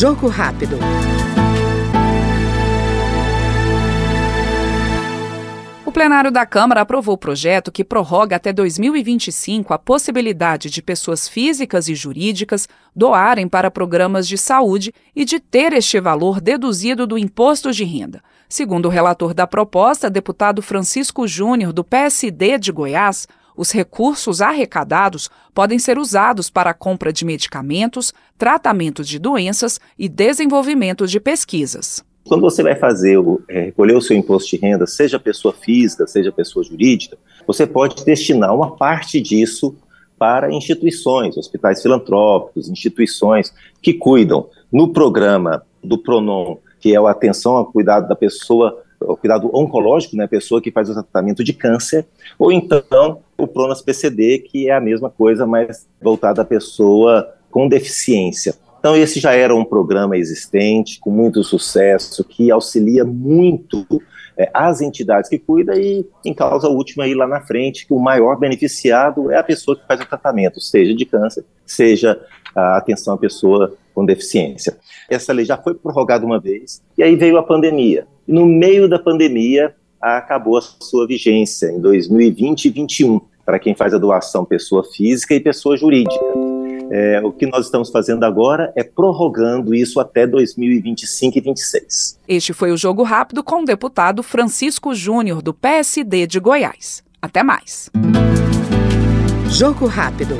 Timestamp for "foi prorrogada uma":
75.58-76.40